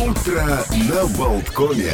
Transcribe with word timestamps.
Утро 0.00 0.64
на 0.90 1.06
Болткоме. 1.18 1.92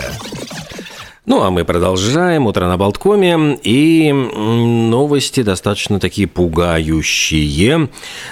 Ну, 1.27 1.43
а 1.43 1.51
мы 1.51 1.65
продолжаем. 1.65 2.47
Утро 2.47 2.67
на 2.67 2.77
Болткоме. 2.77 3.59
И 3.63 4.13
новости 4.13 5.43
достаточно 5.43 5.99
такие 5.99 6.29
пугающие. 6.29 7.89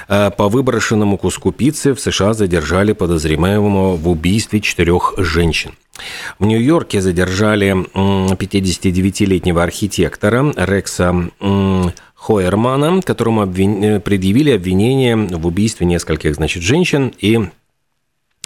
Э, 0.09 0.31
по 0.31 0.49
выброшенному 0.49 1.17
куску 1.19 1.51
пиццы 1.51 1.95
в 1.95 2.01
США 2.01 2.35
задержали 2.35 2.93
подозреваемого 2.93 3.97
в 3.97 4.09
убийстве 4.09 4.61
четырех 4.61 5.15
женщин. 5.17 5.73
В 6.39 6.45
Нью-Йорке 6.45 7.01
задержали 7.01 7.73
59-летнего 7.95 9.63
архитектора 9.63 10.53
Рекса 10.57 11.31
Хойермана, 12.15 13.03
которому 13.03 13.43
обвин... 13.43 14.01
предъявили 14.01 14.51
обвинение 14.51 15.17
в 15.17 15.47
убийстве 15.47 15.87
нескольких, 15.87 16.37
значит, 16.37 16.63
женщин 16.63 17.13
и 17.19 17.41
Э, 17.41 17.62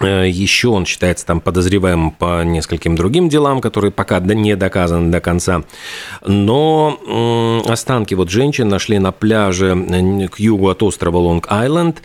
Еще 0.02 0.68
он 0.68 0.84
считается 0.84 1.24
там 1.24 1.40
подозреваемым 1.40 2.10
по 2.10 2.44
нескольким 2.44 2.96
другим 2.96 3.30
делам, 3.30 3.62
которые 3.62 3.90
пока 3.90 4.20
не 4.20 4.54
доказаны 4.54 5.10
до 5.10 5.20
конца. 5.20 5.62
Но 6.22 7.62
останки 7.66 8.12
вот 8.12 8.28
женщин 8.28 8.68
нашли 8.68 8.98
на 8.98 9.10
пляже 9.10 10.28
к 10.30 10.38
югу 10.38 10.68
от 10.68 10.82
острова 10.82 11.16
Лонг-Айленд. 11.18 11.96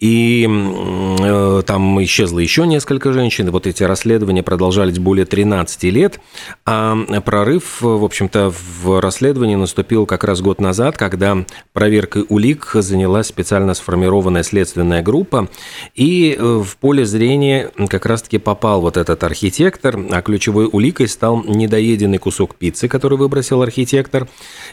И 0.00 0.48
э, 0.48 1.62
там 1.66 2.02
исчезло 2.02 2.38
еще 2.38 2.66
несколько 2.66 3.12
женщин. 3.12 3.50
Вот 3.50 3.66
эти 3.66 3.82
расследования 3.82 4.42
продолжались 4.42 4.98
более 4.98 5.26
13 5.26 5.84
лет. 5.84 6.20
А 6.64 6.96
прорыв, 7.20 7.82
в 7.82 8.04
общем-то, 8.04 8.50
в 8.50 9.00
расследовании 9.00 9.56
наступил 9.56 10.06
как 10.06 10.24
раз 10.24 10.40
год 10.40 10.60
назад, 10.60 10.96
когда 10.96 11.44
проверкой 11.74 12.24
улик 12.30 12.70
занялась 12.72 13.26
специально 13.26 13.74
сформированная 13.74 14.42
следственная 14.42 15.02
группа. 15.02 15.48
И 15.94 16.34
э, 16.38 16.42
в 16.42 16.76
поле 16.78 17.04
зрения 17.04 17.70
как 17.88 18.06
раз-таки 18.06 18.38
попал 18.38 18.80
вот 18.80 18.96
этот 18.96 19.22
архитектор, 19.22 19.98
а 20.10 20.22
ключевой 20.22 20.66
уликой 20.72 21.08
стал 21.08 21.44
недоеденный 21.44 22.18
кусок 22.18 22.54
пиццы, 22.54 22.88
который 22.88 23.18
выбросил 23.18 23.60
архитектор. 23.60 24.26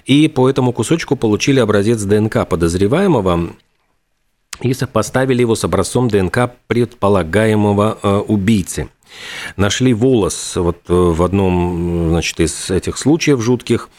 И 0.05 0.29
по 0.29 0.49
этому 0.49 0.71
кусочку 0.71 1.17
получили 1.17 1.59
образец 1.59 2.01
ДНК 2.03 2.47
подозреваемого, 2.47 3.49
и 4.61 4.73
сопоставили 4.73 5.41
его 5.41 5.55
с 5.55 5.63
образцом 5.63 6.07
ДНК 6.07 6.51
предполагаемого 6.67 7.97
э, 8.01 8.17
убийцы. 8.27 8.89
Нашли 9.55 9.93
волос 9.93 10.55
вот 10.55 10.77
э, 10.89 10.93
в 10.93 11.23
одном 11.23 12.09
значит, 12.09 12.39
из 12.39 12.69
этих 12.69 12.97
случаев 12.97 13.41
жутких, 13.41 13.89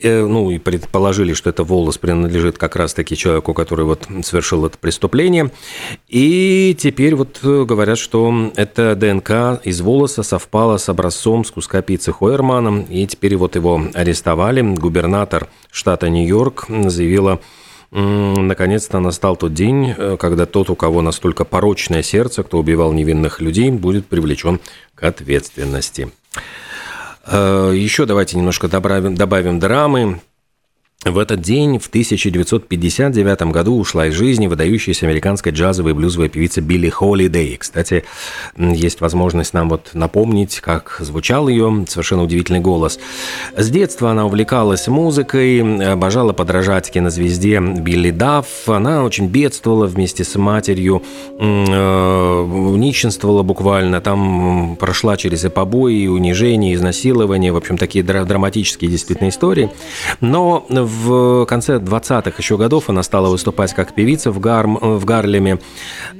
э, 0.00 0.24
ну 0.24 0.50
и 0.50 0.58
предположили, 0.58 1.34
что 1.34 1.50
это 1.50 1.64
волос 1.64 1.98
принадлежит 1.98 2.58
как 2.58 2.76
раз-таки 2.76 3.16
человеку, 3.16 3.54
который 3.54 3.84
вот 3.84 4.08
совершил 4.22 4.64
это 4.64 4.78
преступление. 4.78 5.50
И 6.08 6.76
теперь 6.78 7.14
вот 7.14 7.40
говорят, 7.42 7.98
что 7.98 8.52
эта 8.56 8.96
ДНК 8.96 9.60
из 9.64 9.80
волоса 9.80 10.22
совпала 10.22 10.78
с 10.78 10.88
образцом 10.88 11.44
с 11.44 11.50
куска 11.50 11.82
пиццы 11.82 12.12
Хойермана, 12.12 12.86
и 12.88 13.06
теперь 13.06 13.36
вот 13.36 13.56
его 13.56 13.82
арестовали. 13.92 14.62
Губернатор 14.62 15.48
штата 15.70 16.08
Нью-Йорк 16.08 16.66
заявила, 16.68 17.40
наконец-то 17.90 19.00
настал 19.00 19.36
тот 19.36 19.54
день, 19.54 19.94
э, 19.96 20.16
когда 20.18 20.46
тот, 20.46 20.70
у 20.70 20.76
кого 20.76 21.02
настолько 21.02 21.44
порочное 21.44 22.02
сердце, 22.02 22.42
кто 22.42 22.58
убивал 22.58 22.92
невинных 22.92 23.40
людей, 23.40 23.70
будет 23.70 24.06
привлечен 24.06 24.60
к 24.94 25.02
ответственности. 25.04 26.10
Э, 27.26 27.72
Еще 27.74 28.06
давайте 28.06 28.36
немножко 28.36 28.68
добавим, 28.68 29.14
добавим 29.14 29.58
драмы. 29.58 30.20
В 31.04 31.18
этот 31.18 31.42
день, 31.42 31.78
в 31.78 31.88
1959 31.88 33.42
году, 33.52 33.78
ушла 33.78 34.06
из 34.06 34.14
жизни 34.14 34.46
выдающаяся 34.46 35.04
американская 35.04 35.52
джазовая 35.52 35.92
и 35.92 35.94
блюзовая 35.94 36.30
певица 36.30 36.62
Билли 36.62 36.88
Холидей. 36.88 37.58
Кстати, 37.58 38.04
есть 38.56 39.02
возможность 39.02 39.52
нам 39.52 39.68
вот 39.68 39.90
напомнить, 39.92 40.60
как 40.60 40.96
звучал 41.00 41.48
ее 41.48 41.84
совершенно 41.88 42.22
удивительный 42.22 42.60
голос. 42.60 42.98
С 43.54 43.68
детства 43.68 44.12
она 44.12 44.24
увлекалась 44.24 44.88
музыкой, 44.88 45.92
обожала 45.92 46.32
подражать 46.32 46.90
кинозвезде 46.90 47.60
Билли 47.60 48.10
Дафф. 48.10 48.68
Она 48.70 49.04
очень 49.04 49.26
бедствовала 49.26 49.86
вместе 49.86 50.24
с 50.24 50.36
матерью, 50.36 51.02
э, 51.38 52.74
нищенствовала 52.76 53.42
буквально. 53.42 54.00
Там 54.00 54.76
прошла 54.80 55.18
через 55.18 55.44
и 55.44 55.50
побои, 55.50 56.04
и 56.04 56.08
унижения, 56.08 56.72
и 56.72 56.74
изнасилования. 56.74 57.52
В 57.52 57.56
общем, 57.58 57.76
такие 57.76 58.02
драматические 58.02 58.90
действительно 58.90 59.28
истории. 59.28 59.70
Но 60.22 60.64
в 60.70 60.93
в 60.94 61.46
конце 61.46 61.76
20-х 61.76 62.32
еще 62.38 62.56
годов 62.56 62.88
она 62.88 63.02
стала 63.02 63.28
выступать 63.28 63.74
как 63.74 63.94
певица 63.94 64.30
в, 64.30 64.40
Гарм, 64.40 64.78
в 64.80 65.04
Гарлеме. 65.04 65.58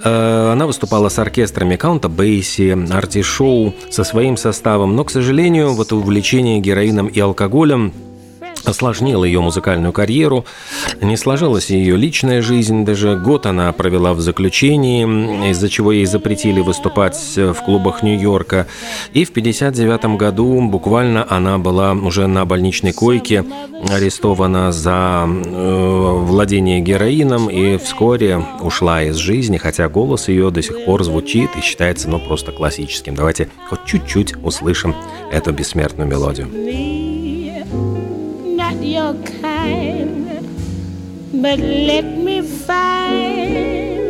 Э, 0.02 0.52
она 0.52 0.66
выступала 0.66 1.08
с 1.08 1.18
оркестрами 1.18 1.76
Каунта 1.76 2.08
Бейси, 2.08 2.76
Арти 2.92 3.22
Шоу, 3.22 3.74
со 3.90 4.04
своим 4.04 4.36
составом. 4.36 4.96
Но, 4.96 5.04
к 5.04 5.10
сожалению, 5.10 5.72
вот 5.74 5.92
увлечение 5.92 6.60
героином 6.60 7.06
и 7.06 7.20
алкоголем 7.20 7.92
осложнило 8.64 9.24
ее 9.24 9.40
музыкальную 9.40 9.92
карьеру, 9.92 10.44
не 11.00 11.16
сложилась 11.16 11.70
ее 11.70 11.96
личная 11.96 12.42
жизнь, 12.42 12.84
даже 12.84 13.16
год 13.16 13.46
она 13.46 13.72
провела 13.72 14.14
в 14.14 14.20
заключении, 14.20 15.50
из-за 15.50 15.68
чего 15.68 15.92
ей 15.92 16.06
запретили 16.06 16.60
выступать 16.60 17.16
в 17.36 17.54
клубах 17.64 18.02
Нью-Йорка. 18.02 18.66
И 19.12 19.24
в 19.24 19.30
1959 19.30 20.18
году 20.18 20.60
буквально 20.68 21.26
она 21.28 21.58
была 21.58 21.92
уже 21.92 22.26
на 22.26 22.44
больничной 22.44 22.92
койке, 22.92 23.44
арестована 23.90 24.72
за 24.72 25.26
э, 25.26 26.18
владение 26.22 26.80
героином 26.80 27.48
и 27.48 27.76
вскоре 27.76 28.42
ушла 28.60 29.02
из 29.02 29.16
жизни, 29.16 29.56
хотя 29.58 29.88
голос 29.88 30.28
ее 30.28 30.50
до 30.50 30.62
сих 30.62 30.84
пор 30.84 31.04
звучит 31.04 31.50
и 31.56 31.60
считается 31.60 32.08
ну, 32.08 32.18
просто 32.18 32.52
классическим. 32.52 33.14
Давайте 33.14 33.48
хоть 33.68 33.84
чуть-чуть 33.84 34.34
услышим 34.42 34.94
эту 35.30 35.52
бессмертную 35.52 36.08
мелодию. 36.08 37.13
Your 38.84 39.14
kind, 39.40 40.26
but 41.42 41.58
let 41.58 42.04
me 42.04 42.42
find 42.42 44.04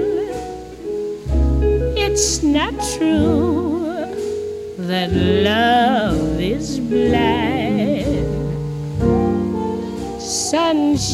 it's 1.96 2.42
not 2.42 2.74
true 2.98 3.86
that 4.76 5.10
love 5.12 6.40
is 6.40 6.80
blind. 6.80 7.63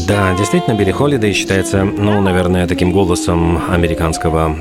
Да, 0.06 0.37
действительно, 0.37 0.75
Билли 0.75 0.91
Холидей 0.91 1.33
считается, 1.33 1.83
ну, 1.84 2.21
наверное, 2.21 2.67
таким 2.67 2.93
голосом 2.93 3.59
американского 3.71 4.55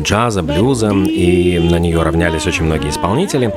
джаза, 0.00 0.42
блюза, 0.42 0.90
и 0.90 1.58
на 1.58 1.78
нее 1.78 2.02
равнялись 2.02 2.46
очень 2.46 2.64
многие 2.64 2.88
исполнители. 2.88 3.52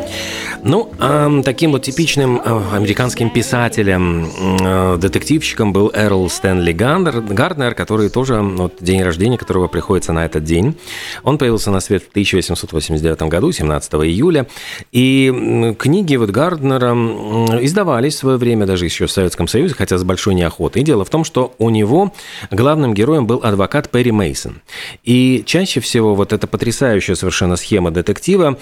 Ну, 0.63 0.91
а 0.99 1.41
таким 1.43 1.71
вот 1.71 1.83
типичным 1.83 2.41
э, 2.43 2.61
американским 2.73 3.29
писателем, 3.29 4.27
э, 4.59 4.97
детективщиком 4.97 5.71
был 5.71 5.91
Эрл 5.93 6.29
Стэнли 6.29 6.73
Гарднер, 6.73 7.73
который 7.73 8.09
тоже, 8.09 8.41
вот, 8.41 8.73
день 8.81 9.01
рождения 9.01 9.37
которого 9.37 9.67
приходится 9.67 10.11
на 10.11 10.25
этот 10.25 10.43
день. 10.43 10.75
Он 11.23 11.37
появился 11.37 11.71
на 11.71 11.79
свет 11.79 12.03
в 12.03 12.09
1889 12.09 13.21
году, 13.29 13.51
17 13.53 13.93
июля, 13.93 14.45
и 14.91 15.73
книги 15.79 16.17
вот 16.17 16.31
Гарднера 16.31 16.91
издавались 17.63 18.15
в 18.15 18.17
свое 18.17 18.37
время, 18.37 18.65
даже 18.65 18.83
еще 18.83 19.05
в 19.05 19.11
Советском 19.11 19.47
Союзе, 19.47 19.73
хотя 19.73 19.97
с 19.97 20.03
большой 20.03 20.33
неохотой. 20.33 20.64
И 20.77 20.83
дело 20.83 21.05
в 21.05 21.09
том, 21.09 21.23
что 21.23 21.53
у 21.57 21.69
него 21.69 22.13
главным 22.51 22.93
героем 22.93 23.27
был 23.27 23.41
адвокат 23.43 23.89
Перри 23.89 24.11
Мейсон. 24.11 24.61
И 25.03 25.43
чаще 25.45 25.79
всего 25.79 26.15
вот 26.15 26.33
эта 26.33 26.47
потрясающая 26.47 27.15
совершенно 27.15 27.55
схема 27.55 27.91
детектива, 27.91 28.57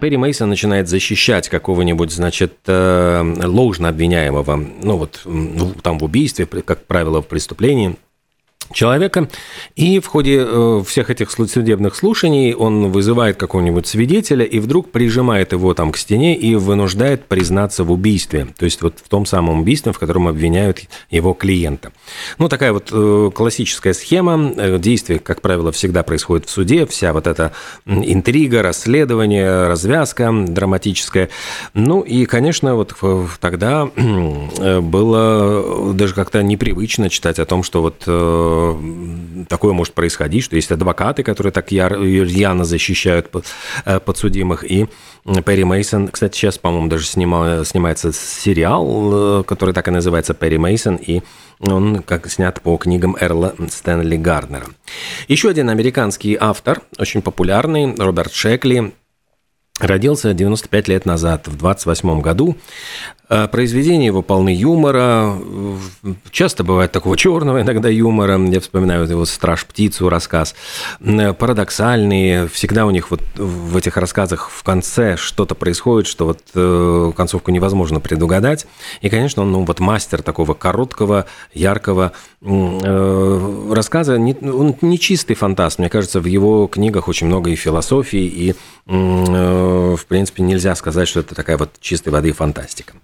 Перри 0.00 0.16
Мейсон 0.16 0.48
начинает 0.48 0.88
защищать 0.88 1.48
какого-нибудь, 1.48 2.12
значит, 2.12 2.54
э, 2.66 3.34
ложно 3.44 3.88
обвиняемого, 3.88 4.56
ну 4.82 4.96
вот 4.96 5.26
там 5.82 5.98
в 5.98 6.04
убийстве, 6.04 6.46
как 6.46 6.86
правило, 6.86 7.22
в 7.22 7.26
преступлении– 7.26 7.96
человека. 8.72 9.28
И 9.76 10.00
в 10.00 10.06
ходе 10.06 10.44
э, 10.46 10.82
всех 10.86 11.10
этих 11.10 11.30
судебных 11.30 11.94
слушаний 11.96 12.54
он 12.54 12.90
вызывает 12.90 13.36
какого-нибудь 13.36 13.86
свидетеля 13.86 14.44
и 14.44 14.58
вдруг 14.58 14.90
прижимает 14.90 15.52
его 15.52 15.74
там 15.74 15.92
к 15.92 15.96
стене 15.96 16.36
и 16.36 16.54
вынуждает 16.54 17.26
признаться 17.26 17.84
в 17.84 17.92
убийстве. 17.92 18.48
То 18.56 18.64
есть 18.64 18.82
вот 18.82 18.98
в 19.02 19.08
том 19.08 19.26
самом 19.26 19.60
убийстве, 19.60 19.92
в 19.92 19.98
котором 19.98 20.28
обвиняют 20.28 20.80
его 21.10 21.34
клиента. 21.34 21.92
Ну, 22.38 22.48
такая 22.48 22.72
вот 22.72 22.90
э, 22.92 23.30
классическая 23.34 23.92
схема. 23.92 24.52
Э, 24.56 24.78
действие, 24.78 25.18
как 25.18 25.40
правило, 25.40 25.72
всегда 25.72 26.02
происходит 26.02 26.46
в 26.46 26.50
суде. 26.50 26.86
Вся 26.86 27.12
вот 27.12 27.26
эта 27.26 27.52
интрига, 27.86 28.62
расследование, 28.62 29.66
развязка 29.66 30.30
драматическая. 30.32 31.28
Ну, 31.74 32.00
и, 32.00 32.24
конечно, 32.24 32.74
вот 32.74 32.94
тогда 33.40 33.86
было 34.80 35.94
даже 35.94 36.14
как-то 36.14 36.42
непривычно 36.42 37.10
читать 37.10 37.38
о 37.38 37.46
том, 37.46 37.62
что 37.62 37.82
вот 37.82 38.04
такое 39.48 39.72
может 39.72 39.94
происходить, 39.94 40.44
что 40.44 40.56
есть 40.56 40.70
адвокаты, 40.70 41.22
которые 41.22 41.52
так 41.52 41.70
рьяно 41.72 42.64
защищают 42.64 43.30
э, 43.84 44.00
подсудимых, 44.00 44.64
и 44.70 44.86
Перри 45.44 45.64
Мейсон, 45.64 46.08
кстати, 46.08 46.36
сейчас, 46.36 46.58
по-моему, 46.58 46.88
даже 46.88 47.06
снимал, 47.06 47.64
снимается 47.64 48.12
сериал, 48.12 49.40
э, 49.40 49.44
который 49.44 49.74
так 49.74 49.88
и 49.88 49.90
называется 49.90 50.34
«Перри 50.34 50.58
Мейсон», 50.58 50.96
и 50.96 51.22
он 51.60 52.02
как 52.02 52.30
снят 52.30 52.60
по 52.62 52.76
книгам 52.76 53.16
Эрла 53.20 53.54
Стэнли 53.68 54.16
Гарднера. 54.16 54.66
Еще 55.28 55.50
один 55.50 55.68
американский 55.68 56.36
автор, 56.40 56.80
очень 56.98 57.22
популярный, 57.22 57.94
Роберт 57.94 58.32
Шекли, 58.32 58.92
родился 59.80 60.34
95 60.34 60.88
лет 60.88 61.06
назад, 61.06 61.48
в 61.48 61.56
28 61.56 62.20
году. 62.20 62.56
А 63.32 63.46
произведения 63.46 64.06
его 64.06 64.22
полны 64.22 64.52
юмора, 64.52 65.38
часто 66.32 66.64
бывает 66.64 66.90
такого 66.90 67.16
черного 67.16 67.62
иногда 67.62 67.88
юмора. 67.88 68.36
Я 68.44 68.58
вспоминаю 68.58 69.08
его 69.08 69.24
«Страж 69.24 69.66
птицу» 69.66 70.08
рассказ. 70.08 70.56
Парадоксальные, 70.98 72.48
всегда 72.48 72.86
у 72.86 72.90
них 72.90 73.12
вот 73.12 73.20
в 73.36 73.76
этих 73.76 73.96
рассказах 73.96 74.50
в 74.50 74.64
конце 74.64 75.16
что-то 75.16 75.54
происходит, 75.54 76.08
что 76.08 76.26
вот 76.26 76.40
э, 76.56 77.12
концовку 77.16 77.52
невозможно 77.52 78.00
предугадать. 78.00 78.66
И, 79.00 79.08
конечно, 79.08 79.42
он 79.42 79.52
ну, 79.52 79.64
вот 79.64 79.78
мастер 79.78 80.22
такого 80.22 80.54
короткого, 80.54 81.26
яркого 81.54 82.10
э, 82.42 83.70
рассказа. 83.70 84.14
Он 84.16 84.74
не 84.80 84.98
чистый 84.98 85.34
фантаст. 85.34 85.78
Мне 85.78 85.88
кажется, 85.88 86.18
в 86.18 86.26
его 86.26 86.66
книгах 86.66 87.06
очень 87.06 87.28
много 87.28 87.50
и 87.50 87.54
философии, 87.54 88.24
и, 88.24 88.54
э, 88.88 89.69
в 89.96 90.06
принципе, 90.06 90.42
нельзя 90.42 90.74
сказать, 90.74 91.08
что 91.08 91.20
это 91.20 91.34
такая 91.34 91.56
вот 91.56 91.70
чистой 91.80 92.10
воды 92.10 92.32
фантастика. 92.32 92.94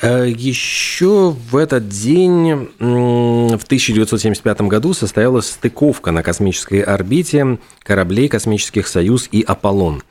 Э, 0.00 0.28
Еще 0.28 1.30
в 1.30 1.56
этот 1.56 1.88
день, 1.88 2.68
в 2.78 3.64
1975 3.64 4.60
году, 4.62 4.94
состоялась 4.94 5.46
стыковка 5.46 6.12
на 6.12 6.22
космической 6.22 6.80
орбите 6.80 7.58
кораблей 7.82 8.28
космических 8.28 8.86
«Союз» 8.86 9.28
и 9.32 9.42
«Аполлон». 9.42 10.02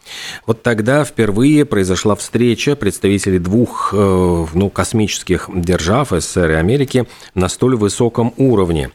Вот 0.45 0.63
тогда 0.63 1.03
впервые 1.05 1.65
произошла 1.65 2.15
встреча 2.15 2.75
представителей 2.75 3.39
двух 3.39 3.93
э, 3.93 4.45
ну, 4.53 4.69
космических 4.69 5.49
держав 5.53 6.09
СССР 6.09 6.51
и 6.51 6.53
Америки 6.55 7.07
на 7.33 7.47
столь 7.47 7.75
высоком 7.75 8.33
уровне. 8.37 8.91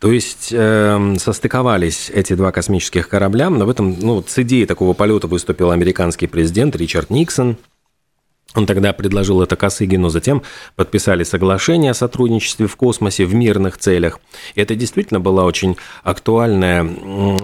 То 0.00 0.10
есть 0.10 0.48
э, 0.52 1.14
состыковались 1.18 2.10
эти 2.12 2.32
два 2.34 2.50
космических 2.50 3.08
корабля, 3.08 3.50
но 3.50 3.66
в 3.66 3.70
этом 3.70 3.96
ну, 4.00 4.24
с 4.26 4.38
идеей 4.38 4.66
такого 4.66 4.92
полета 4.92 5.26
выступил 5.26 5.70
американский 5.70 6.26
президент 6.26 6.74
Ричард 6.74 7.10
Никсон– 7.10 7.56
он 8.54 8.66
тогда 8.66 8.92
предложил 8.92 9.42
это 9.42 9.56
Косыгину, 9.56 10.08
затем 10.08 10.42
подписали 10.76 11.24
соглашение 11.24 11.92
о 11.92 11.94
сотрудничестве 11.94 12.66
в 12.66 12.76
космосе 12.76 13.24
в 13.24 13.34
мирных 13.34 13.78
целях. 13.78 14.20
И 14.54 14.60
это 14.60 14.74
действительно 14.74 15.20
была 15.20 15.44
очень 15.44 15.76
актуальная 16.02 16.84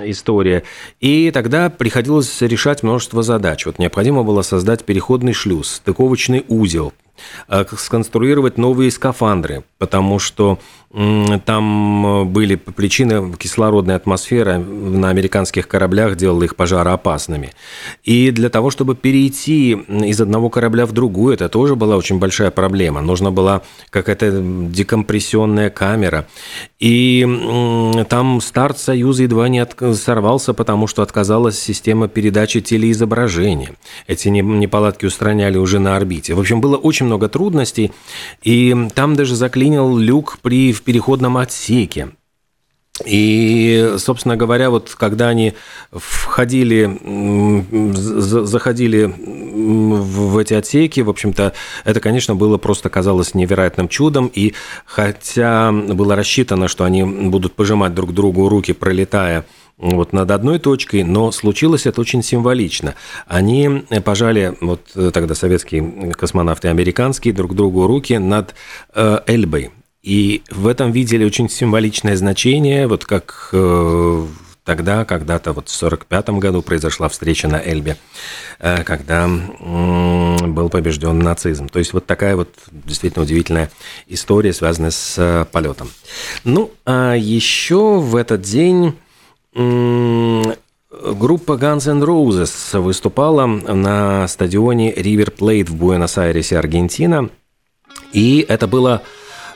история. 0.05 0.65
И 1.01 1.31
тогда 1.31 1.71
приходилось 1.71 2.41
решать 2.43 2.83
множество 2.83 3.23
задач. 3.23 3.65
Вот 3.65 3.79
необходимо 3.79 4.23
было 4.23 4.43
создать 4.43 4.85
переходный 4.85 5.33
шлюз, 5.33 5.77
стыковочный 5.77 6.45
узел, 6.49 6.93
сконструировать 7.77 8.59
новые 8.59 8.91
скафандры, 8.91 9.65
потому 9.79 10.19
что 10.19 10.59
там 11.45 12.33
были 12.33 12.55
причины 12.55 13.35
кислородной 13.37 13.95
атмосферы 13.95 14.57
на 14.57 15.11
американских 15.11 15.69
кораблях 15.69 16.17
делала 16.17 16.45
их 16.45 16.57
пожароопасными. 16.57 17.53
И 18.05 18.31
для 18.31 18.49
того, 18.49 18.71
чтобы 18.71 18.97
перейти 18.97 19.73
из 19.73 20.19
одного 20.19 20.49
корабля 20.49 20.87
в 20.87 20.93
другую, 20.93 21.35
это 21.35 21.51
тоже 21.51 21.77
была 21.77 21.97
очень 21.97 22.19
большая 22.19 22.51
проблема. 22.51 23.03
Нужна 23.03 23.31
была 23.31 23.61
какая-то 23.91 24.41
декомпрессионная 24.41 25.69
камера. 25.69 26.27
И 26.81 27.27
там 28.09 28.41
старт 28.41 28.79
Союза 28.79 29.25
едва 29.25 29.49
не 29.49 29.67
сорвался, 29.95 30.55
потому 30.55 30.87
что 30.87 31.03
отказалась 31.03 31.59
система 31.59 32.09
передачи 32.09 32.63
телеизображения. 32.63 33.73
Эти 34.07 34.29
неполадки 34.29 35.05
устраняли 35.05 35.59
уже 35.59 35.81
на 35.81 35.97
орбите. 35.97 36.33
В 36.33 36.41
общем, 36.41 36.63
было 36.63 36.79
очень 36.79 37.05
много 37.09 37.29
трудностей, 37.29 37.91
и 38.43 38.77
там 38.95 39.17
даже 39.17 39.35
заклинил 39.35 39.99
люк 39.99 40.39
при 40.41 40.73
в 40.73 40.83
переходном 40.83 41.37
отсеке. 41.37 42.11
И, 43.07 43.95
собственно 43.99 44.37
говоря, 44.37 44.71
вот 44.71 44.95
когда 44.99 45.29
они 45.29 45.55
входили, 45.93 46.99
заходили 47.95 49.15
в 49.15 50.39
эти 50.39 50.55
отсеки, 50.55 51.01
в 51.01 51.11
общем-то, 51.11 51.53
это, 51.85 52.01
конечно, 52.01 52.35
было 52.35 52.59
просто 52.59 52.89
казалось 52.89 53.35
невероятным 53.35 53.89
чудом. 53.89 54.31
И 54.35 54.55
хотя 54.85 55.71
было 55.73 56.17
рассчитано, 56.17 56.69
что 56.69 56.85
они 56.85 57.05
будут 57.05 57.55
пожимать 57.55 57.95
друг 57.95 58.13
другу 58.13 58.49
руки, 58.49 58.73
пролетая 58.73 59.45
вот 59.79 60.13
над 60.13 60.31
одной 60.31 60.59
точкой, 60.59 61.05
но 61.05 61.31
случилось 61.33 61.87
это 61.87 62.01
очень 62.01 62.23
символично. 62.23 62.95
Они 63.27 63.85
пожали, 64.05 64.57
вот 64.61 64.83
тогда 65.13 65.35
советские 65.35 66.13
космонавты 66.13 66.69
американские, 66.69 67.33
друг 67.33 67.55
другу 67.55 67.87
руки 67.87 68.19
над 68.19 68.55
э, 68.95 69.21
Эльбой. 69.27 69.71
И 70.03 70.43
в 70.51 70.67
этом 70.67 70.93
видели 70.93 71.25
очень 71.25 71.49
символичное 71.49 72.17
значение, 72.17 72.87
вот 72.87 73.05
как 73.05 73.51
э, 73.53 74.27
тогда, 74.69 75.05
когда-то 75.07 75.53
вот 75.53 75.69
в 75.69 75.77
1945 75.83 76.29
году 76.41 76.61
произошла 76.61 77.09
встреча 77.09 77.49
на 77.49 77.57
Эльбе, 77.57 77.97
э, 78.59 78.85
когда 78.85 79.27
был 79.29 80.69
побежден 80.69 81.19
нацизм. 81.19 81.69
То 81.69 81.79
есть 81.79 81.95
вот 81.95 82.05
такая 82.05 82.37
вот 82.37 82.51
действительно 82.71 83.25
удивительная 83.25 83.71
история, 84.07 84.53
связанная 84.53 84.91
с 84.91 85.15
э, 85.17 85.47
полетом. 85.51 85.91
Ну, 86.45 86.71
а 86.85 87.15
еще 87.15 87.99
в 87.99 88.15
этот 88.15 88.43
день 88.43 88.95
Группа 89.59 91.53
Guns 91.53 91.91
N' 91.91 92.03
Roses 92.05 92.79
выступала 92.81 93.45
на 93.47 94.29
стадионе 94.29 94.95
River 94.95 95.35
Plate 95.37 95.65
в 95.65 95.75
Буэнос-Айресе, 95.75 96.57
Аргентина. 96.59 97.29
И 98.13 98.47
это 98.49 98.69
было 98.69 99.03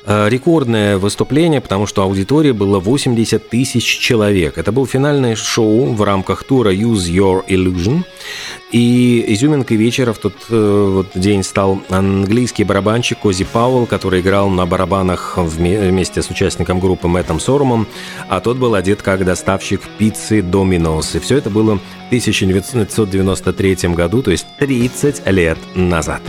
рекордное 0.06 0.99
выступление, 0.99 1.60
потому 1.60 1.87
что 1.87 2.02
аудитория 2.02 2.52
была 2.52 2.81
80 2.81 3.49
тысяч 3.49 3.84
человек. 3.84 4.58
Это 4.58 4.72
был 4.72 4.87
финальное 4.87 5.37
шоу 5.37 5.93
в 5.93 6.02
рамках 6.02 6.44
тура 6.44 6.72
Use 6.72 7.10
Your 7.10 7.44
Illusion. 7.46 8.04
И 8.72 9.25
изюминкой 9.28 9.76
вечера 9.76 10.14
в 10.14 10.19
тот 10.19 10.32
э, 10.49 10.90
вот 10.94 11.08
день 11.14 11.43
стал 11.43 11.82
английский 11.90 12.64
барабанщик 12.64 13.19
Кози 13.19 13.44
Пауэлл, 13.44 13.87
который 13.87 14.22
играл 14.22 14.49
на 14.49 14.64
барабанах 14.64 15.34
вместе 15.37 16.22
с 16.22 16.31
участником 16.31 16.81
группы 16.81 17.06
Мэттом 17.06 17.38
Сорумом, 17.38 17.87
а 18.28 18.40
тот 18.40 18.56
был 18.56 18.75
одет 18.75 19.02
как 19.02 19.26
доставщик 19.26 19.82
пиццы 19.99 20.40
Доминос. 20.40 21.14
И 21.14 21.20
все 21.20 21.37
это 21.37 21.50
было 21.50 21.76
в 21.76 22.06
1993 22.06 23.75
году, 23.90 24.22
то 24.22 24.31
есть 24.31 24.46
30 24.58 25.26
лет 25.26 25.58
назад. 25.75 26.22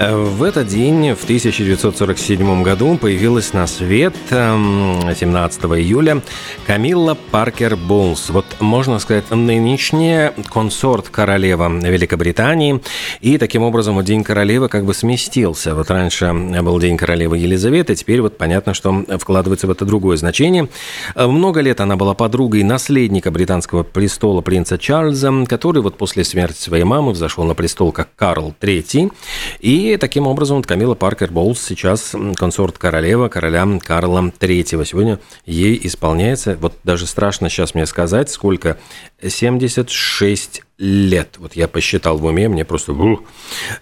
В 0.00 0.42
этот 0.42 0.66
день, 0.66 1.14
в 1.14 1.22
1947 1.22 2.64
году, 2.64 2.98
появилась 2.98 3.52
на 3.52 3.68
свет 3.68 4.12
17 4.28 5.64
эм, 5.64 5.74
июля 5.76 6.20
Камилла 6.66 7.16
Паркер 7.30 7.76
Боулс. 7.76 8.30
Вот, 8.30 8.44
можно 8.58 8.98
сказать, 8.98 9.30
нынешняя 9.30 10.34
консорт 10.52 11.10
королева 11.10 11.68
Великобритании. 11.68 12.82
И 13.20 13.38
таким 13.38 13.62
образом 13.62 13.94
вот 13.94 14.04
День 14.04 14.24
королевы 14.24 14.68
как 14.68 14.84
бы 14.84 14.94
сместился. 14.94 15.76
Вот 15.76 15.88
раньше 15.92 16.32
был 16.32 16.80
День 16.80 16.96
королевы 16.96 17.38
Елизаветы, 17.38 17.94
теперь 17.94 18.20
вот 18.20 18.36
понятно, 18.36 18.74
что 18.74 19.04
вкладывается 19.20 19.68
в 19.68 19.70
это 19.70 19.84
другое 19.84 20.16
значение. 20.16 20.68
Много 21.14 21.60
лет 21.60 21.80
она 21.80 21.94
была 21.94 22.14
подругой 22.14 22.64
наследника 22.64 23.30
британского 23.30 23.84
престола 23.84 24.40
принца 24.40 24.76
Чарльза, 24.76 25.32
который 25.48 25.82
вот 25.82 25.96
после 25.96 26.24
смерти 26.24 26.58
своей 26.58 26.84
мамы 26.84 27.12
взошел 27.12 27.44
на 27.44 27.54
престол 27.54 27.92
как 27.92 28.08
Карл 28.16 28.52
III. 28.60 29.12
И 29.60 29.83
и 29.92 29.96
таким 29.96 30.26
образом 30.26 30.62
Камила 30.62 30.94
Паркер 30.94 31.30
Боулс 31.30 31.60
сейчас 31.60 32.14
консорт 32.36 32.78
королева, 32.78 33.28
короля 33.28 33.66
Карла 33.80 34.32
III. 34.38 34.84
Сегодня 34.84 35.20
ей 35.46 35.78
исполняется, 35.82 36.56
вот 36.60 36.74
даже 36.84 37.06
страшно 37.06 37.48
сейчас 37.48 37.74
мне 37.74 37.86
сказать, 37.86 38.30
сколько, 38.30 38.78
76 39.22 40.62
лет. 40.78 41.36
Вот 41.38 41.54
я 41.54 41.68
посчитал 41.68 42.18
в 42.18 42.24
уме, 42.24 42.48
мне 42.48 42.64
просто 42.64 42.92
ух, 42.92 43.22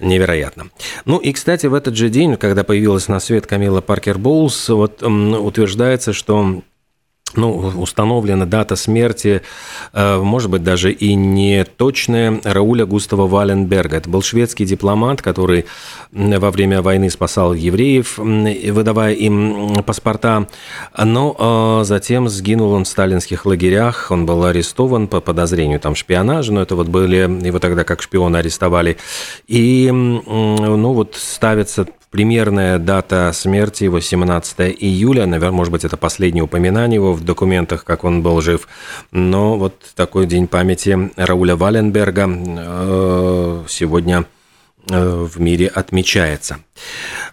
невероятно. 0.01 0.71
Ну 1.05 1.19
и, 1.19 1.33
кстати, 1.33 1.67
в 1.67 1.75
этот 1.75 1.97
же 1.97 2.09
день, 2.09 2.37
когда 2.37 2.65
появилась 2.65 3.09
на 3.09 3.21
свет 3.21 3.47
Камила 3.47 3.81
Паркер 3.81 4.19
Боулс, 4.19 4.69
вот 4.69 5.03
утверждается, 5.03 6.13
что 6.13 6.63
ну, 7.37 7.73
установлена 7.77 8.47
дата 8.47 8.77
смерти, 8.77 9.43
э, 9.93 10.19
может 10.19 10.51
быть, 10.51 10.63
даже 10.63 10.93
и 10.93 11.15
не 11.15 11.65
точная, 11.65 12.41
Рауля 12.45 12.87
Густава 12.87 13.27
Валенберга. 13.27 13.97
Это 13.97 14.11
был 14.11 14.23
шведский 14.23 14.65
дипломат, 14.65 15.23
который 15.23 15.67
во 16.13 16.51
время 16.51 16.83
войны 16.83 17.11
спасал 17.11 17.55
евреев, 17.55 18.19
выдавая 18.19 19.15
им 19.15 19.83
паспорта, 19.85 20.49
но 20.97 21.81
э, 21.83 21.85
затем 21.85 22.29
сгинул 22.29 22.73
он 22.73 22.85
в 22.85 22.89
сталинских 22.89 23.47
лагерях, 23.47 24.11
он 24.11 24.27
был 24.27 24.45
арестован 24.45 25.09
по 25.09 25.21
подозрению 25.21 25.81
там 25.81 25.95
шпионажа, 25.95 26.53
но 26.53 26.63
это 26.63 26.77
вот 26.77 26.89
были, 26.89 27.47
его 27.47 27.59
тогда 27.59 27.85
как 27.85 28.03
шпиона 28.03 28.39
арестовали, 28.39 28.99
и, 29.47 29.91
ну, 29.91 30.93
вот 30.93 31.17
ставится 31.17 31.87
Примерная 32.13 32.79
дата 32.79 33.31
смерти 33.33 33.85
его 33.85 33.99
17 33.99 34.77
июля, 34.79 35.25
наверное, 35.25 35.57
может 35.57 35.73
быть, 35.73 35.85
это 35.87 35.97
последнее 35.97 36.45
упоминание 36.45 36.97
его 36.97 37.15
в 37.15 37.25
документах, 37.25 37.85
как 37.85 38.05
он 38.05 38.23
был 38.23 38.43
жив. 38.43 38.69
Но 39.13 39.57
вот 39.57 39.75
такой 39.97 40.27
день 40.27 40.47
памяти 40.47 41.11
Рауля 41.17 41.57
Валенберга 41.57 42.29
э, 42.29 43.65
сегодня 43.67 44.27
в 44.87 45.41
мире 45.41 45.69
отмечается. 45.69 46.59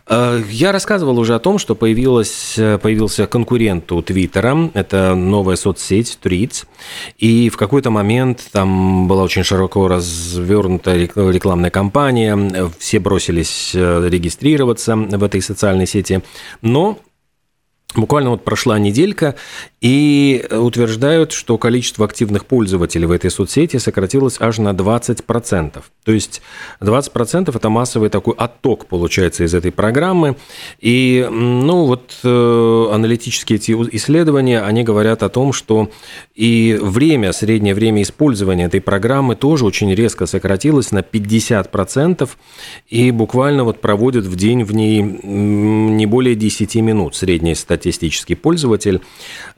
Э, 0.07 0.41
я 0.49 0.71
рассказывал 0.71 1.19
уже 1.19 1.35
о 1.35 1.39
том, 1.39 1.57
что 1.57 1.75
появилась, 1.75 2.55
э, 2.57 2.77
появился 2.77 3.27
конкурент 3.27 3.91
у 3.91 4.01
Твиттера. 4.01 4.71
Это 4.73 5.15
новая 5.15 5.55
соцсеть 5.55 6.19
Threads. 6.23 6.65
И 7.17 7.49
в 7.49 7.57
какой-то 7.57 7.89
момент 7.89 8.47
там 8.51 9.07
была 9.07 9.23
очень 9.23 9.43
широко 9.43 9.87
развернута 9.87 10.95
рекламная 10.95 11.69
кампания. 11.69 12.69
Все 12.77 12.99
бросились 12.99 13.71
регистрироваться 13.73 14.95
в 14.95 15.23
этой 15.23 15.41
социальной 15.41 15.87
сети. 15.87 16.21
Но 16.61 16.99
Буквально 17.95 18.29
вот 18.29 18.43
прошла 18.43 18.77
неделька, 18.77 19.35
и 19.81 20.45
утверждают, 20.51 21.31
что 21.31 21.57
количество 21.57 22.05
активных 22.05 22.45
пользователей 22.45 23.07
в 23.07 23.11
этой 23.11 23.31
соцсети 23.31 23.77
сократилось 23.77 24.35
аж 24.39 24.59
на 24.59 24.73
20%. 24.73 25.81
То 26.03 26.11
есть 26.11 26.41
20% 26.81 27.55
это 27.55 27.69
массовый 27.69 28.09
такой 28.09 28.35
отток 28.37 28.87
получается 28.87 29.43
из 29.43 29.55
этой 29.55 29.71
программы. 29.71 30.35
И 30.79 31.27
ну 31.31 31.85
вот 31.85 32.19
э, 32.23 32.89
аналитические 32.91 33.57
эти 33.57 33.71
исследования, 33.95 34.61
они 34.61 34.83
говорят 34.83 35.23
о 35.23 35.29
том, 35.29 35.53
что 35.53 35.89
и 36.35 36.77
время, 36.81 37.31
среднее 37.31 37.73
время 37.73 38.01
использования 38.01 38.65
этой 38.65 38.81
программы 38.81 39.35
тоже 39.35 39.65
очень 39.65 39.93
резко 39.95 40.25
сократилось 40.25 40.91
на 40.91 40.99
50%, 40.99 42.29
и 42.87 43.11
буквально 43.11 43.63
вот 43.63 43.81
проводят 43.81 44.25
в 44.25 44.35
день 44.35 44.63
в 44.63 44.73
ней 44.73 45.01
не 45.01 46.05
более 46.05 46.35
10 46.35 46.75
минут 46.75 47.15
средний 47.15 47.55
статистический 47.79 48.35
пользователь. 48.35 49.01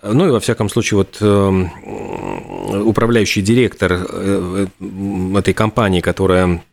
Ну 0.01 0.27
и 0.27 0.31
во 0.31 0.39
всяком 0.39 0.69
случае, 0.69 0.99
вот 0.99 1.17
э, 1.21 2.79
управляющий 2.83 3.41
директор 3.41 4.05
э, 4.07 4.67
этой 5.35 5.53
компании, 5.53 6.01
которая 6.01 6.63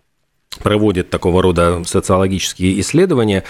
проводит 0.62 1.10
такого 1.10 1.42
рода 1.42 1.82
социологические 1.84 2.80
исследования, 2.80 3.44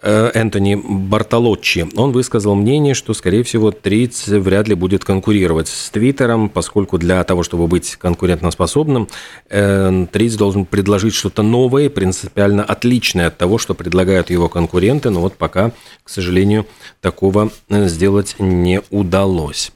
э, 0.00 0.30
Энтони 0.34 0.80
Бартолоччи, 0.82 1.86
он 1.96 2.12
высказал 2.12 2.54
мнение, 2.54 2.94
что, 2.94 3.14
скорее 3.14 3.42
всего, 3.42 3.70
Триц 3.70 4.28
вряд 4.28 4.68
ли 4.68 4.74
будет 4.74 5.04
конкурировать 5.04 5.68
с 5.68 5.90
Твиттером, 5.90 6.48
поскольку 6.48 6.98
для 6.98 7.22
того, 7.24 7.42
чтобы 7.42 7.66
быть 7.66 7.96
конкурентоспособным, 7.96 9.08
Триц 9.48 10.34
должен 10.34 10.64
предложить 10.64 11.14
что-то 11.14 11.42
новое, 11.42 11.90
принципиально 11.90 12.64
отличное 12.64 13.28
от 13.28 13.38
того, 13.38 13.58
что 13.58 13.74
предлагают 13.74 14.30
его 14.30 14.48
конкуренты, 14.48 15.10
но 15.10 15.20
вот 15.20 15.34
пока, 15.34 15.72
к 16.04 16.10
сожалению, 16.10 16.66
такого 17.00 17.50
сделать 17.68 18.36
не 18.38 18.80
удалось. 18.90 19.72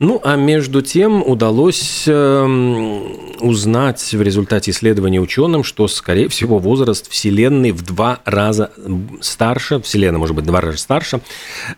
Ну, 0.00 0.20
а 0.24 0.36
между 0.36 0.82
тем 0.82 1.22
удалось 1.22 2.04
эм, 2.06 3.04
узнать 3.40 4.12
в 4.12 4.20
результате 4.20 4.72
исследования 4.72 5.20
ученым, 5.20 5.62
что, 5.62 5.86
скорее 5.86 6.28
всего, 6.28 6.58
возраст 6.58 7.08
Вселенной 7.10 7.70
в 7.70 7.82
два 7.82 8.20
раза 8.24 8.72
старше, 9.20 9.80
Вселенная 9.80 10.18
может 10.18 10.34
быть 10.34 10.44
два 10.44 10.60
раза 10.60 10.78
старше, 10.78 11.20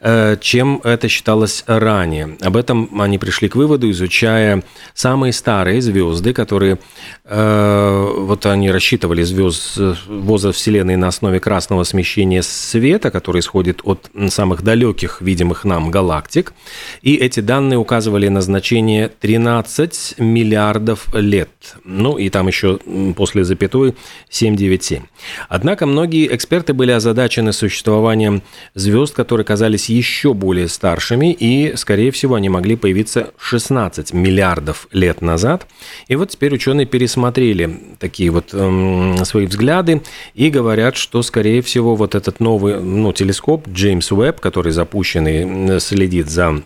э, 0.01 0.37
чем 0.41 0.81
это 0.83 1.09
считалось 1.09 1.63
ранее. 1.67 2.37
Об 2.41 2.57
этом 2.57 3.01
они 3.01 3.19
пришли 3.19 3.49
к 3.49 3.57
выводу, 3.57 3.91
изучая 3.91 4.63
самые 4.95 5.33
старые 5.33 5.83
звезды, 5.83 6.33
которые 6.33 6.79
э, 7.25 8.15
вот 8.19 8.47
они 8.47 8.71
рассчитывали 8.71 9.23
звезд 9.23 9.79
возраст 10.09 10.59
Вселенной 10.59 10.97
на 10.97 11.09
основе 11.09 11.39
красного 11.39 11.85
смещения 11.85 12.43
света, 12.43 13.11
который 13.11 13.41
исходит 13.41 13.81
от 13.85 14.11
самых 14.29 14.63
далеких 14.63 15.21
видимых 15.21 15.65
нам 15.65 15.91
галактик. 15.91 16.55
И 17.03 17.15
эти 17.15 17.41
данные 17.41 17.79
указывают 17.79 18.16
указывали 18.17 18.29
на 18.29 18.41
значение 18.41 19.09
13 19.09 20.15
миллиардов 20.19 21.09
лет. 21.15 21.51
Ну 21.85 22.17
и 22.17 22.31
там 22.31 22.47
еще 22.47 22.79
после 23.15 23.45
запятой 23.45 23.95
797. 24.31 25.03
Однако 25.49 25.87
многие 25.87 26.35
эксперты 26.35 26.73
были 26.73 26.93
озадачены 26.93 27.53
существованием 27.53 28.43
звезд, 28.75 29.15
которые 29.15 29.45
казались 29.45 29.91
еще 29.91 30.33
более 30.33 30.69
старшими, 30.69 31.33
и, 31.33 31.77
скорее 31.77 32.11
всего, 32.11 32.37
они 32.37 32.49
могли 32.49 32.77
появиться 32.77 33.33
16 33.39 34.15
миллиардов 34.15 34.89
лет 34.93 35.21
назад. 35.23 35.67
И 36.09 36.17
вот 36.17 36.31
теперь 36.31 36.55
ученые 36.55 36.87
пересмотрели 36.87 37.81
такие 37.99 38.31
вот 38.31 38.55
эм, 38.55 39.25
свои 39.25 39.47
взгляды 39.47 40.01
и 40.35 40.51
говорят, 40.51 40.97
что, 40.97 41.23
скорее 41.23 41.61
всего, 41.61 41.97
вот 41.97 42.15
этот 42.15 42.41
новый 42.41 42.81
ну, 42.81 43.13
телескоп 43.13 43.69
Джеймс 43.69 44.11
Уэбб, 44.13 44.41
который 44.41 44.73
запущенный, 44.73 45.81
следит 45.81 46.31
за 46.31 46.63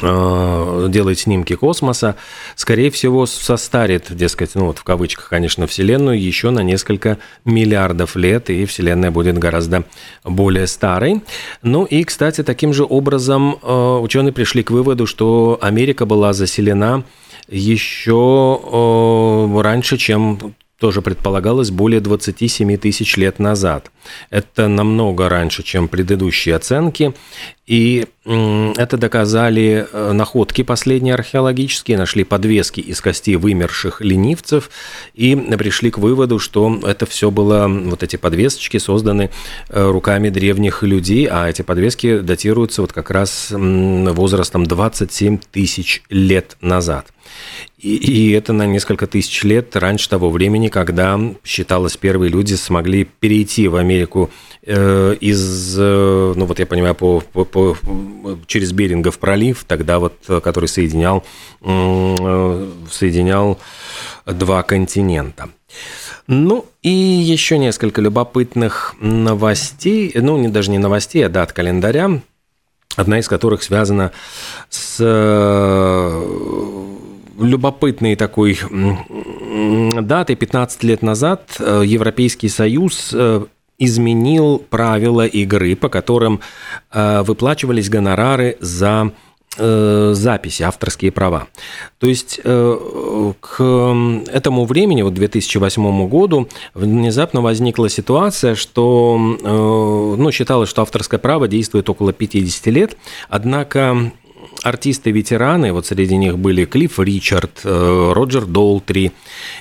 делает 0.00 1.18
снимки 1.18 1.54
космоса, 1.54 2.16
скорее 2.56 2.90
всего, 2.90 3.26
состарит, 3.26 4.06
дескать, 4.10 4.54
ну 4.54 4.66
вот 4.66 4.78
в 4.78 4.84
кавычках, 4.84 5.28
конечно, 5.28 5.66
Вселенную 5.66 6.20
еще 6.20 6.50
на 6.50 6.60
несколько 6.60 7.18
миллиардов 7.44 8.16
лет, 8.16 8.50
и 8.50 8.64
Вселенная 8.64 9.10
будет 9.10 9.38
гораздо 9.38 9.84
более 10.24 10.66
старой. 10.66 11.22
Ну 11.62 11.84
и, 11.84 12.04
кстати, 12.04 12.42
таким 12.42 12.72
же 12.72 12.84
образом 12.88 13.58
э, 13.62 13.98
ученые 14.02 14.32
пришли 14.32 14.62
к 14.62 14.70
выводу, 14.70 15.06
что 15.06 15.58
Америка 15.60 16.06
была 16.06 16.32
заселена 16.32 17.04
еще 17.48 18.60
э, 18.62 19.60
раньше, 19.60 19.96
чем 19.96 20.54
тоже 20.80 21.02
предполагалось 21.02 21.70
более 21.70 22.00
27 22.00 22.78
тысяч 22.78 23.16
лет 23.18 23.38
назад. 23.38 23.92
Это 24.30 24.66
намного 24.66 25.28
раньше, 25.28 25.62
чем 25.62 25.88
предыдущие 25.88 26.56
оценки. 26.56 27.14
И 27.66 28.06
это 28.24 28.96
доказали 28.96 29.86
э, 29.92 30.12
находки 30.12 30.62
последние 30.62 31.14
археологические, 31.14 31.98
нашли 31.98 32.24
подвески 32.24 32.80
из 32.80 33.00
костей 33.00 33.36
вымерших 33.36 34.00
ленивцев 34.00 34.70
и 35.14 35.36
пришли 35.36 35.90
к 35.90 35.98
выводу, 35.98 36.38
что 36.38 36.80
это 36.82 37.06
все 37.06 37.30
было, 37.30 37.68
вот 37.68 38.02
эти 38.02 38.16
подвесочки 38.16 38.78
созданы 38.78 39.30
э, 39.68 39.88
руками 39.88 40.30
древних 40.30 40.82
людей, 40.82 41.28
а 41.30 41.48
эти 41.48 41.62
подвески 41.62 42.18
датируются 42.18 42.80
вот 42.80 42.92
как 42.92 43.10
раз 43.10 43.48
возрастом 43.50 44.64
27 44.64 45.38
тысяч 45.52 46.02
лет 46.08 46.56
назад. 46.60 47.06
И, 47.78 47.96
и 47.96 48.32
это 48.32 48.52
на 48.52 48.66
несколько 48.66 49.06
тысяч 49.06 49.42
лет 49.42 49.74
раньше 49.76 50.08
того 50.08 50.30
времени, 50.30 50.68
когда, 50.68 51.18
считалось, 51.44 51.96
первые 51.96 52.30
люди 52.30 52.54
смогли 52.54 53.04
перейти 53.04 53.68
в 53.68 53.76
Америку 53.76 54.30
э, 54.66 55.16
из, 55.20 55.76
э, 55.78 56.32
ну 56.36 56.44
вот 56.44 56.58
я 56.58 56.66
понимаю, 56.66 56.94
по, 56.94 57.20
по, 57.20 57.44
по, 57.44 57.76
через 58.46 58.72
Берингов 58.72 59.18
пролив, 59.18 59.64
тогда 59.66 59.98
вот, 59.98 60.14
который 60.26 60.68
соединял, 60.68 61.24
э, 61.62 62.70
соединял 62.90 63.58
два 64.26 64.62
континента. 64.62 65.48
Ну 66.26 66.66
и 66.82 66.90
еще 66.90 67.58
несколько 67.58 68.00
любопытных 68.00 68.94
новостей, 69.00 70.12
ну 70.14 70.36
не 70.36 70.48
даже 70.48 70.70
не 70.70 70.78
новостей, 70.78 71.24
а 71.26 71.28
дат 71.28 71.52
календаря, 71.52 72.20
одна 72.96 73.18
из 73.18 73.28
которых 73.28 73.62
связана 73.62 74.12
с 74.68 74.96
э, 75.00 76.89
любопытной 77.44 78.16
такой 78.16 78.58
датой. 80.00 80.36
15 80.36 80.82
лет 80.84 81.02
назад 81.02 81.56
э, 81.58 81.82
Европейский 81.84 82.48
Союз 82.48 83.10
э, 83.12 83.44
изменил 83.78 84.58
правила 84.58 85.26
игры, 85.26 85.74
по 85.74 85.88
которым 85.88 86.40
выплачивались 86.92 87.88
гонорары 87.88 88.58
за 88.60 89.12
Э, 89.58 90.12
записи, 90.14 90.62
авторские 90.62 91.10
права. 91.10 91.48
То 91.98 92.06
есть 92.06 92.40
э, 92.42 93.32
к 93.40 93.62
этому 94.32 94.64
времени, 94.64 95.02
вот 95.02 95.14
2008 95.14 96.08
году, 96.08 96.48
внезапно 96.72 97.40
возникла 97.40 97.88
ситуация, 97.88 98.54
что 98.54 99.18
э, 99.18 100.16
ну, 100.22 100.30
считалось, 100.30 100.70
что 100.70 100.82
авторское 100.82 101.18
право 101.18 101.48
действует 101.48 101.90
около 101.90 102.12
50 102.12 102.66
лет, 102.66 102.96
однако 103.28 104.12
артисты-ветераны, 104.62 105.72
вот 105.72 105.86
среди 105.86 106.16
них 106.16 106.38
были 106.38 106.64
Клифф 106.64 106.98
Ричард, 106.98 107.60
э, 107.64 108.12
Роджер 108.14 108.46
Долтри 108.46 109.12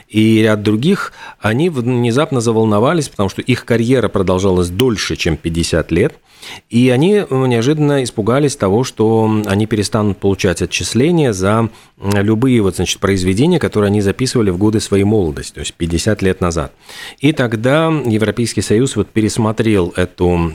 и 0.08 0.42
ряд 0.42 0.62
других, 0.64 1.14
они 1.40 1.70
внезапно 1.70 2.42
заволновались, 2.42 3.10
потому 3.10 3.30
что 3.30 3.42
их 3.42 3.66
карьера 3.66 4.10
продолжалась 4.10 4.70
дольше, 4.70 5.16
чем 5.16 5.38
50 5.38 5.92
лет, 5.92 6.16
и 6.70 6.90
они 6.90 7.16
э, 7.16 7.26
неожиданно 7.30 8.04
испугались 8.04 8.56
того, 8.56 8.84
что 8.84 9.42
они 9.46 9.66
перестанут 9.66 10.18
получать 10.18 10.62
отчисления 10.62 11.34
за 11.34 11.70
любые 11.98 12.62
вот, 12.62 12.78
значит, 12.78 13.00
произведения, 13.00 13.60
которые 13.60 13.90
они 13.90 14.02
записывали 14.02 14.50
в 14.50 14.58
годы 14.58 14.80
своей 14.80 15.04
молодости, 15.04 15.54
то 15.54 15.60
есть 15.62 15.74
50 15.74 16.22
лет 16.22 16.42
назад. 16.42 16.74
И 17.20 17.34
тогда 17.34 17.88
Европейский 17.88 18.62
Союз 18.62 18.96
вот 18.96 19.10
пересмотрел 19.10 19.94
эту 19.96 20.54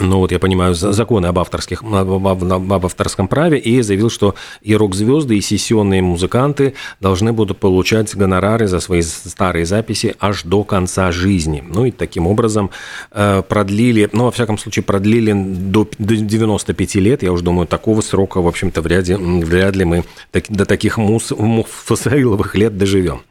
ну 0.00 0.18
вот 0.18 0.32
я 0.32 0.38
понимаю, 0.38 0.74
законы 0.74 1.26
об, 1.26 1.38
авторских, 1.38 1.82
об, 1.82 2.26
об 2.26 2.86
авторском 2.86 3.28
праве 3.28 3.58
и 3.58 3.80
заявил, 3.82 4.10
что 4.10 4.34
и 4.62 4.74
рок-звезды, 4.76 5.36
и 5.36 5.40
сессионные 5.40 6.02
музыканты 6.02 6.74
должны 7.00 7.32
будут 7.32 7.58
получать 7.58 8.14
гонорары 8.14 8.68
за 8.68 8.80
свои 8.80 9.02
старые 9.02 9.66
записи 9.66 10.16
аж 10.20 10.42
до 10.42 10.64
конца 10.64 11.12
жизни. 11.12 11.62
Ну 11.66 11.86
и 11.86 11.90
таким 11.90 12.26
образом 12.26 12.70
э, 13.10 13.42
продлили, 13.48 14.08
ну 14.12 14.24
во 14.24 14.30
всяком 14.30 14.58
случае 14.58 14.82
продлили 14.82 15.32
до, 15.32 15.88
до 15.98 16.16
95 16.16 16.94
лет, 16.96 17.22
я 17.22 17.32
уже 17.32 17.44
думаю, 17.44 17.66
такого 17.66 18.00
срока, 18.00 18.40
в 18.40 18.46
общем-то, 18.46 18.82
вряд 18.82 19.08
ли, 19.08 19.14
вряд 19.16 19.76
ли 19.76 19.84
мы 19.84 20.04
до 20.48 20.64
таких 20.64 20.98
мус, 20.98 21.30
муфасаиловых 21.30 22.54
лет 22.54 22.76
доживем. 22.76 23.22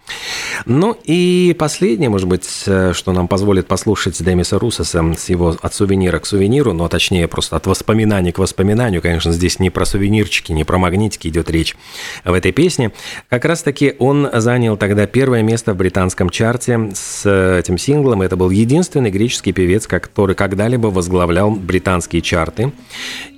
Ну 0.65 0.97
и 1.03 1.55
последнее, 1.57 2.09
может 2.09 2.27
быть, 2.27 2.47
э, 2.65 2.93
что 2.93 3.11
нам 3.11 3.27
позволит 3.27 3.67
послушать 3.67 4.21
Демиса 4.23 4.59
Русоса 4.59 5.03
с 5.17 5.29
его 5.29 5.55
«От 5.61 5.73
сувенира 5.73 6.19
к 6.19 6.25
сувениру», 6.25 6.56
ну, 6.63 6.83
а 6.83 6.89
точнее, 6.89 7.27
просто 7.27 7.55
от 7.55 7.67
воспоминаний 7.67 8.31
к 8.31 8.39
воспоминанию, 8.39 9.01
конечно, 9.01 9.31
здесь 9.31 9.59
не 9.59 9.69
про 9.69 9.85
сувенирчики, 9.85 10.51
не 10.51 10.63
про 10.63 10.77
магнитики 10.77 11.27
идет 11.27 11.49
речь 11.49 11.75
в 12.23 12.33
этой 12.33 12.51
песне. 12.51 12.91
Как 13.29 13.45
раз-таки 13.45 13.95
он 13.99 14.29
занял 14.33 14.77
тогда 14.77 15.07
первое 15.07 15.41
место 15.41 15.73
в 15.73 15.77
британском 15.77 16.29
чарте 16.29 16.91
с 16.93 17.25
этим 17.59 17.77
синглом. 17.77 18.21
Это 18.21 18.35
был 18.35 18.49
единственный 18.49 19.11
греческий 19.11 19.51
певец, 19.51 19.87
который 19.87 20.35
когда-либо 20.35 20.87
возглавлял 20.87 21.51
британские 21.51 22.21
чарты. 22.21 22.71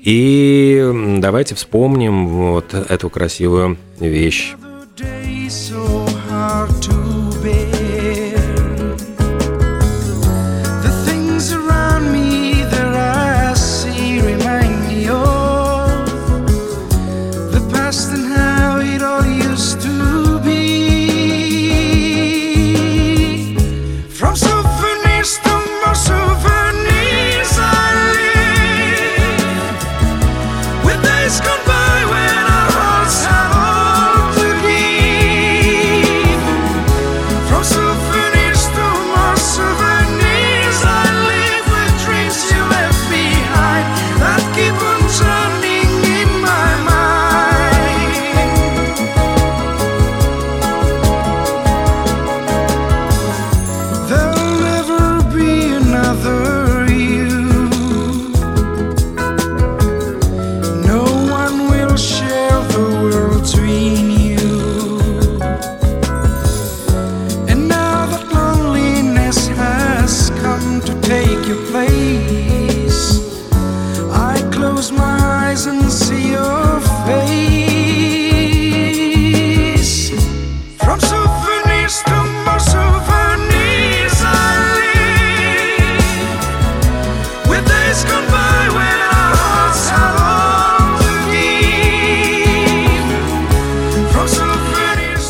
И 0.01 1.17
давайте 1.19 1.55
вспомним 1.55 2.27
вот 2.27 2.73
эту 2.73 3.09
красивую 3.09 3.77
вещь. 3.99 4.55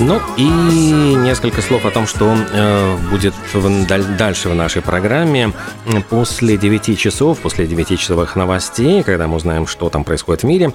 Ну 0.09 0.19
и 0.37 0.43
несколько 0.43 1.61
слов 1.61 1.85
о 1.85 1.91
том, 1.91 2.07
что 2.07 2.35
э, 2.35 2.97
будет 3.11 3.35
в, 3.53 4.17
дальше 4.17 4.49
в 4.49 4.55
нашей 4.55 4.81
программе. 4.81 5.53
После 6.09 6.57
9 6.57 6.97
часов, 6.97 7.37
после 7.37 7.65
9-часовых 7.67 8.35
новостей, 8.35 9.03
когда 9.03 9.27
мы 9.27 9.35
узнаем, 9.35 9.67
что 9.67 9.87
там 9.89 10.03
происходит 10.03 10.41
в 10.41 10.47
мире, 10.47 10.73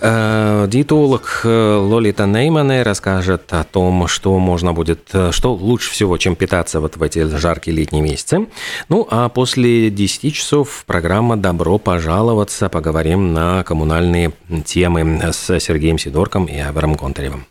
э, 0.00 0.66
диетолог 0.68 1.40
э, 1.42 1.76
Лолита 1.82 2.26
Неймане 2.26 2.84
расскажет 2.84 3.52
о 3.52 3.64
том, 3.64 4.06
что 4.06 4.38
можно 4.38 4.72
будет, 4.72 5.08
э, 5.12 5.32
что 5.32 5.52
лучше 5.52 5.90
всего, 5.90 6.16
чем 6.16 6.36
питаться 6.36 6.78
вот 6.78 6.96
в 6.96 7.02
эти 7.02 7.26
жаркие 7.26 7.76
летние 7.76 8.04
месяцы. 8.04 8.46
Ну 8.88 9.08
а 9.10 9.28
после 9.30 9.90
10 9.90 10.32
часов 10.32 10.84
программа 10.86 11.36
«Добро 11.36 11.78
пожаловаться». 11.78 12.68
Поговорим 12.68 13.34
на 13.34 13.64
коммунальные 13.64 14.30
темы 14.64 15.32
с 15.32 15.58
Сергеем 15.58 15.98
Сидорком 15.98 16.44
и 16.44 16.56
Авером 16.56 16.94
Гонтаревым. 16.94 17.46